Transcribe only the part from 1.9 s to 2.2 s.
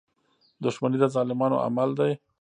دی.